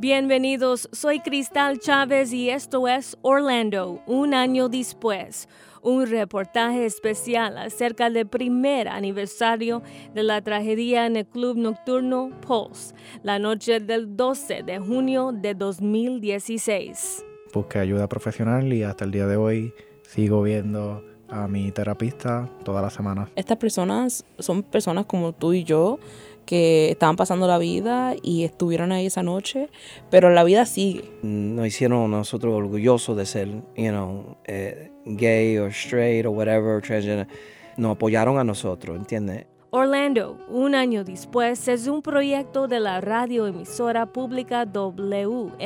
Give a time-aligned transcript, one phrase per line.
[0.00, 5.48] Bienvenidos, soy Cristal Chávez y esto es Orlando, un año después,
[5.82, 9.82] un reportaje especial acerca del primer aniversario
[10.14, 12.94] de la tragedia en el club nocturno Pulse,
[13.24, 17.24] la noche del 12 de junio de 2016.
[17.52, 22.80] Busqué ayuda profesional y hasta el día de hoy sigo viendo a mi terapista toda
[22.82, 23.28] la semana.
[23.34, 25.98] Estas personas son personas como tú y yo
[26.48, 29.68] que estaban pasando la vida y estuvieron ahí esa noche,
[30.08, 31.04] pero la vida sigue.
[31.20, 37.28] Nos hicieron nosotros orgullosos de ser, you know, eh, gay o straight o whatever, transgender.
[37.76, 39.44] Nos apoyaron a nosotros, ¿entiendes?
[39.70, 45.58] Orlando, un año después, es un proyecto de la radioemisora pública WMFE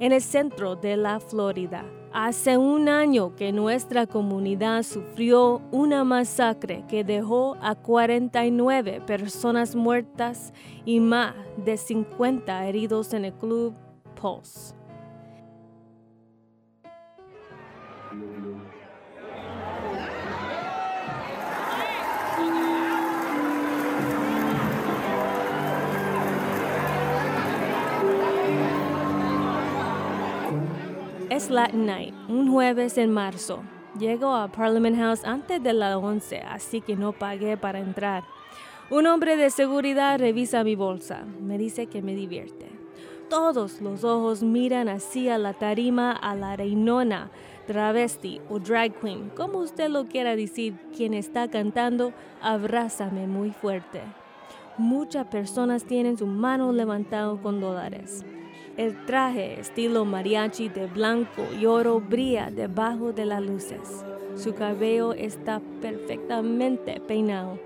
[0.00, 1.84] en el centro de la Florida.
[2.12, 10.52] Hace un año que nuestra comunidad sufrió una masacre que dejó a 49 personas muertas
[10.84, 13.72] y más de 50 heridos en el club
[14.20, 14.77] Pulse.
[31.38, 33.60] Es Latin Night, un jueves en marzo.
[33.96, 38.24] Llego a Parliament House antes de las 11, así que no pagué para entrar.
[38.90, 41.22] Un hombre de seguridad revisa mi bolsa.
[41.40, 42.66] Me dice que me divierte.
[43.30, 47.30] Todos los ojos miran hacia la tarima a la reinona,
[47.68, 54.00] travesti o drag queen, como usted lo quiera decir, quien está cantando Abrázame muy fuerte.
[54.76, 58.24] Muchas personas tienen su mano levantada con dólares.
[58.78, 64.04] El traje estilo mariachi de blanco y oro brilla debajo de las luces.
[64.36, 67.58] Su cabello está perfectamente peinado.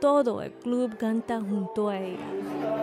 [0.00, 2.79] Todo el club canta junto a ella.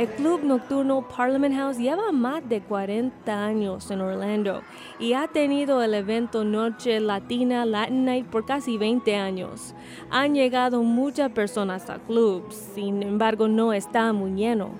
[0.00, 4.62] El club nocturno Parliament House lleva más de 40 años en Orlando
[4.98, 9.74] y ha tenido el evento Noche Latina Latin Night por casi 20 años.
[10.10, 14.70] Han llegado muchas personas al club, sin embargo no está muy lleno.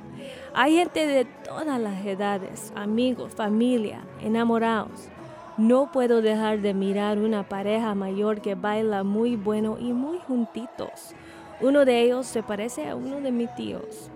[0.54, 5.10] Hay gente de todas las edades, amigos, familia, enamorados.
[5.58, 11.14] No puedo dejar de mirar una pareja mayor que baila muy bueno y muy juntitos.
[11.60, 14.10] Uno de ellos se parece a uno de mis tíos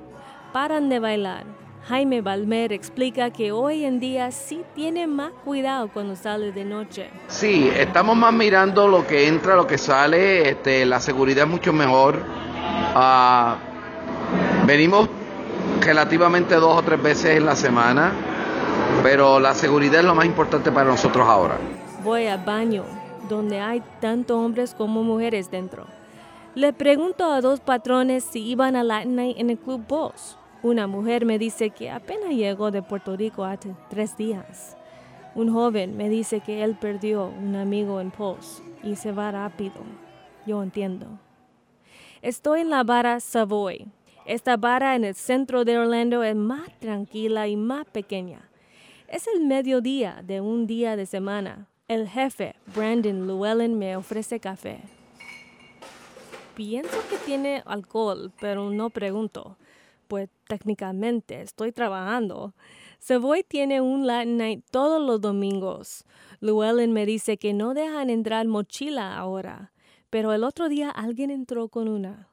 [0.55, 1.47] paran de bailar.
[1.89, 7.11] Jaime Balmer explica que hoy en día sí tiene más cuidado cuando sale de noche.
[7.27, 11.73] Sí, estamos más mirando lo que entra, lo que sale, este, la seguridad es mucho
[11.73, 12.23] mejor.
[12.95, 13.57] Ah,
[14.65, 15.09] venimos
[15.81, 18.13] relativamente dos o tres veces en la semana,
[19.03, 21.57] pero la seguridad es lo más importante para nosotros ahora.
[22.05, 22.85] Voy al baño,
[23.29, 25.85] donde hay tanto hombres como mujeres dentro.
[26.55, 30.39] Le pregunto a dos patrones si iban a Latin Night en el Club Boss.
[30.65, 34.79] Una mujer me dice que apenas llegó de Puerto Rico hace tres días.
[35.35, 39.75] Un joven me dice que él perdió un amigo en Pulse y se va rápido.
[40.47, 41.19] Yo entiendo.
[42.23, 43.89] Estoy en la vara Savoy.
[44.25, 48.49] Esta vara en el centro de Orlando es más tranquila y más pequeña.
[49.07, 51.69] Es el mediodía de un día de semana.
[51.89, 54.81] El jefe, Brandon Llewellyn, me ofrece café.
[56.55, 59.59] Pienso que tiene alcohol, pero no pregunto
[60.07, 62.55] pues técnicamente estoy trabajando.
[62.99, 66.05] Savoy tiene un Latin Night todos los domingos.
[66.41, 69.73] Llewellyn me dice que no dejan entrar mochila ahora,
[70.11, 72.29] pero el otro día alguien entró con una.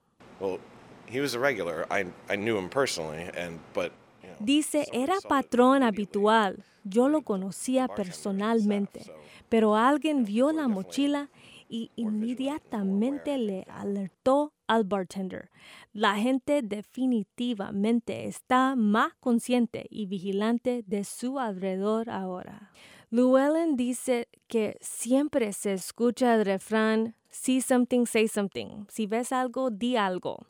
[4.40, 6.64] Dice, era patrón habitual.
[6.84, 9.02] Yo lo conocía personalmente,
[9.50, 11.30] pero alguien vio la mochila
[11.72, 15.50] y inmediatamente le alertó al bartender.
[15.94, 22.72] La gente definitivamente está más consciente y vigilante de su alrededor ahora.
[23.10, 28.86] Llewellyn dice que siempre se escucha el refrán See something, say something.
[28.90, 30.46] Si ves algo, di algo.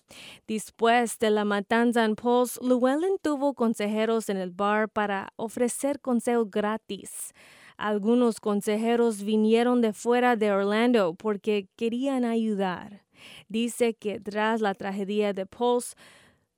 [0.47, 6.47] Después de la matanza en Pulse, Llewellyn tuvo consejeros en el bar para ofrecer consejo
[6.47, 7.35] gratis.
[7.81, 13.05] Algunos consejeros vinieron de fuera de Orlando porque querían ayudar.
[13.49, 15.95] Dice que tras la tragedia de Pulse,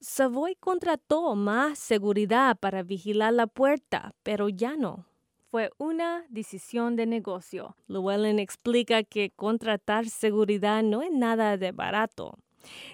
[0.01, 5.05] Savoy contrató más seguridad para vigilar la puerta, pero ya no
[5.49, 7.77] fue una decisión de negocio.
[7.87, 12.39] Llewellyn explica que contratar seguridad no es nada de barato.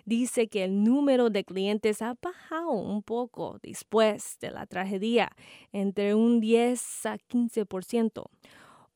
[0.06, 5.32] Dice que el número de clientes ha bajado un poco después de la tragedia,
[5.72, 8.26] entre un 10 a 15%.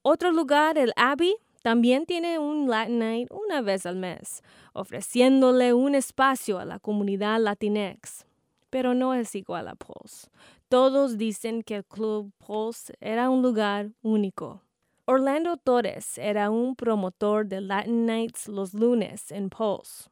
[0.01, 4.43] Otro lugar, el Abbey, también tiene un Latin Night una vez al mes,
[4.73, 8.25] ofreciéndole un espacio a la comunidad Latinx.
[8.69, 10.27] Pero no es igual a Pulse.
[10.67, 14.61] Todos dicen que el Club Pulse era un lugar único.
[15.05, 20.09] Orlando Torres era un promotor de Latin Nights los lunes en Pulse.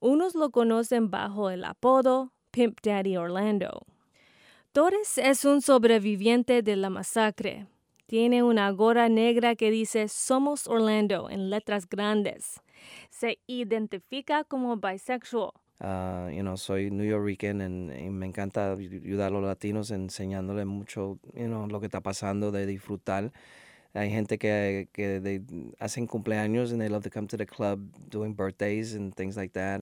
[0.00, 3.82] Unos lo conocen bajo el apodo Pimp Daddy Orlando.
[4.72, 7.66] Torres es un sobreviviente de la masacre.
[8.06, 12.60] Tiene una gorra negra que dice Somos Orlando en letras grandes.
[13.10, 17.60] Se identifica como bisexual Uh, you know, soy New Yorkican
[17.92, 22.50] y me encanta ayudar a los latinos enseñándoles mucho, you know, lo que está pasando,
[22.50, 23.30] de disfrutar.
[23.96, 25.42] Hay gente que, que
[25.78, 29.52] hacen cumpleaños and they love to come to the club doing birthdays and things like
[29.54, 29.80] that.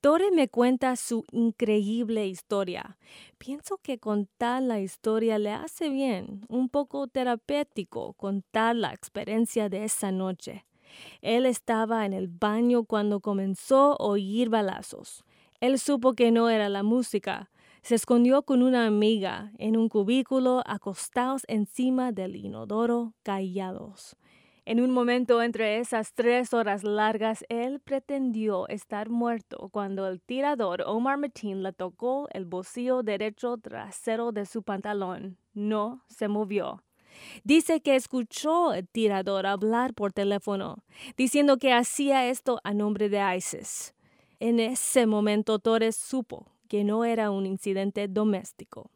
[0.00, 2.98] Tore me cuenta su increíble historia.
[3.38, 9.84] Pienso que contar la historia le hace bien, un poco terapéutico, contar la experiencia de
[9.84, 10.66] esa noche.
[11.22, 15.24] Él estaba en el baño cuando comenzó a oír balazos.
[15.60, 17.50] Él supo que no era la música.
[17.84, 24.16] Se escondió con una amiga en un cubículo acostados encima del inodoro, callados.
[24.64, 30.82] En un momento entre esas tres horas largas, él pretendió estar muerto cuando el tirador
[30.86, 35.36] Omar Mateen le tocó el bolsillo derecho trasero de su pantalón.
[35.52, 36.82] No se movió.
[37.42, 40.84] Dice que escuchó al tirador hablar por teléfono,
[41.18, 43.94] diciendo que hacía esto a nombre de ISIS.
[44.40, 48.90] En ese momento Torres supo que no era un incidente doméstico.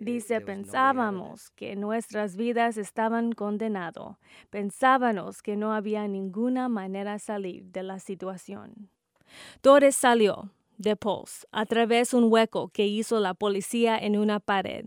[0.00, 4.16] Dice, pensábamos que nuestras vidas estaban condenadas.
[4.50, 8.90] Pensábamos que no había ninguna manera de salir de la situación.
[9.60, 14.40] Torres salió, de Pulse a través de un hueco que hizo la policía en una
[14.40, 14.86] pared.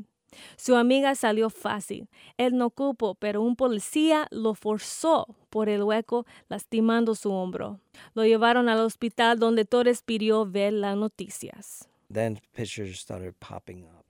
[0.57, 2.09] Su amiga salió fácil.
[2.37, 7.79] Él no cupo, pero un policía lo forzó por el hueco, lastimando su hombro.
[8.13, 11.90] Lo llevaron al hospital donde Torres pidió ver las noticias.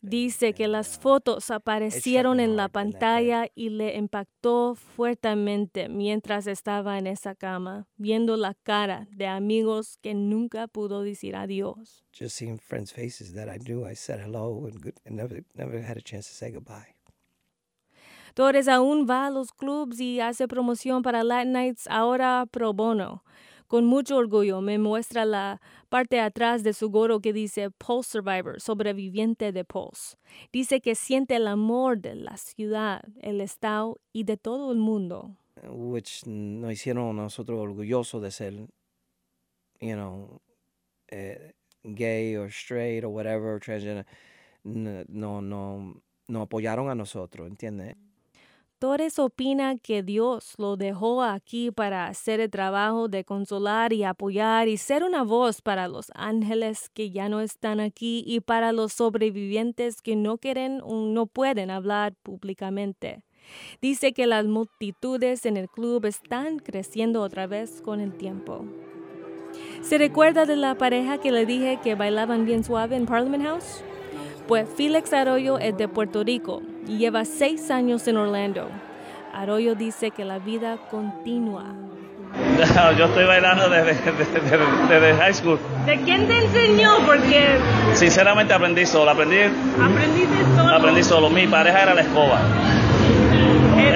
[0.01, 6.97] Dice que las uh, fotos aparecieron en la pantalla y le impactó fuertemente mientras estaba
[6.97, 12.03] en esa cama, viendo la cara de amigos que nunca pudo decir adiós.
[12.17, 16.01] Just seeing friends' faces that I knew, I said hello and, never, never had a
[16.01, 16.95] chance to say goodbye.
[18.33, 23.23] Torres aún va a los clubs y hace promoción para Latin Nights ahora pro bono.
[23.71, 28.59] Con mucho orgullo me muestra la parte atrás de su gorro que dice Pulse Survivor,
[28.59, 30.17] sobreviviente de Pulse.
[30.51, 35.37] Dice que siente el amor de la ciudad, el estado y de todo el mundo.
[35.63, 38.53] Which nos hicieron nosotros orgullosos de ser,
[39.79, 40.41] you know,
[41.07, 41.53] eh,
[41.85, 44.05] gay or straight or whatever, transgender.
[44.65, 45.95] No, no,
[46.27, 47.95] no apoyaron a nosotros, ¿entiendes?
[48.81, 54.67] Torres opina que Dios lo dejó aquí para hacer el trabajo de consolar y apoyar
[54.67, 58.93] y ser una voz para los ángeles que ya no están aquí y para los
[58.93, 63.21] sobrevivientes que no quieren o no pueden hablar públicamente.
[63.83, 68.65] Dice que las multitudes en el club están creciendo otra vez con el tiempo.
[69.83, 73.83] ¿Se recuerda de la pareja que le dije que bailaban bien suave en Parliament House?
[74.51, 78.67] Pues Felix Arroyo es de Puerto Rico y lleva seis años en Orlando.
[79.33, 81.73] Arroyo dice que la vida continúa.
[82.97, 85.57] Yo estoy bailando desde, high school.
[85.85, 86.97] ¿De quién te enseñó?
[87.05, 87.59] Porque...
[87.93, 89.11] Sinceramente aprendí solo.
[89.11, 89.37] Aprendí,
[90.57, 90.75] solo?
[90.75, 91.29] Aprendí solo.
[91.29, 92.41] Mi pareja era la escoba.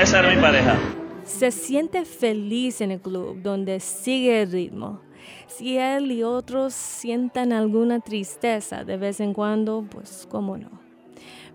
[0.02, 0.78] Esa era mi pareja.
[1.26, 5.02] Se siente feliz en el club donde sigue el ritmo.
[5.48, 10.70] Si él y otros sientan alguna tristeza de vez en cuando, pues cómo no.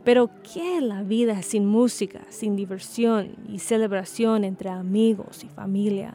[0.05, 6.15] Pero ¿qué es la vida sin música, sin diversión y celebración entre amigos y familia?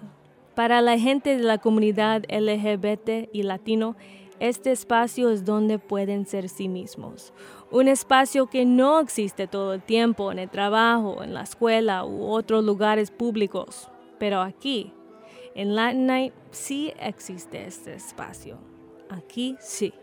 [0.56, 3.96] Para la gente de la comunidad LGBT y latino,
[4.40, 7.32] este espacio es donde pueden ser sí mismos.
[7.72, 12.26] Un espacio que no existe todo el tiempo en el trabajo, en la escuela u
[12.26, 13.90] otros lugares públicos.
[14.18, 14.94] Pero aquí,
[15.56, 18.60] en Latin Night, sí existe este espacio.
[19.10, 19.94] Aquí sí.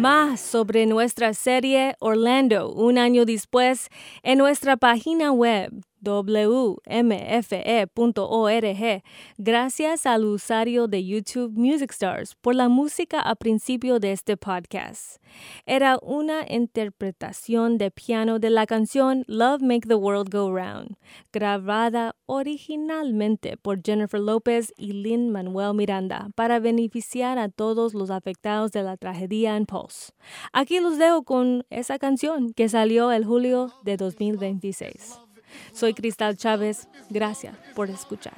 [0.00, 3.88] Más sobre nuestra serie Orlando un año después
[4.22, 5.70] en nuestra página web
[6.02, 6.82] wmfe.org.
[9.38, 15.22] Gracias al usuario de YouTube Music Stars por la música a principio de este podcast.
[15.66, 20.96] Era una interpretación de piano de la canción Love Make the World Go Round,
[21.32, 28.72] grabada originalmente por Jennifer Lopez y Lin Manuel Miranda para beneficiar a todos los afectados
[28.72, 30.12] de la tragedia en Pulse.
[30.52, 35.29] Aquí los dejo con esa canción que salió el julio de 2026.
[35.72, 36.88] Soy Cristal Chávez.
[37.08, 38.34] Gracias por escuchar.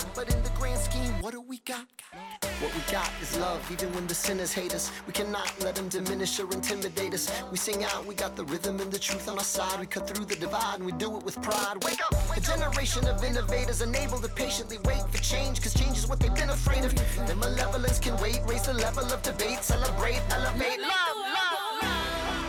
[0.00, 1.86] Coming in hot, but in the grand scheme, what do we got?
[2.60, 4.90] What we got is love, even when the sinners hate us.
[5.06, 7.30] We cannot let them diminish or intimidate us.
[7.50, 9.80] We sing out, we got the rhythm and the truth on our side.
[9.80, 11.82] We cut through the divide and we do it with pride.
[11.84, 12.36] Wake up!
[12.36, 16.34] A generation of innovators unable to patiently wait for change, cause change is what they've
[16.34, 16.94] been afraid of.
[17.26, 22.40] Their malevolence can wait, raise the level of debate, celebrate, elevate, love, love, love.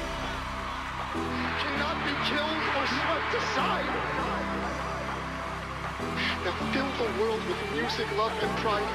[1.62, 4.40] cannot be killed or swept aside.
[6.46, 8.89] Now fill the world with music, love, and pride.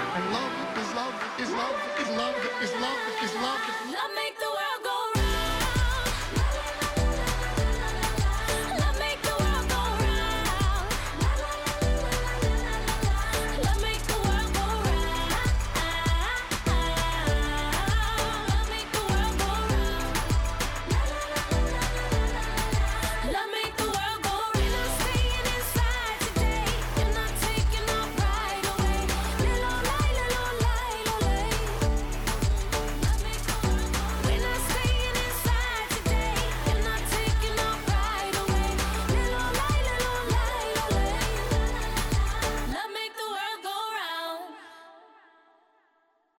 [0.00, 4.33] And love is love is love is love is love is love is love.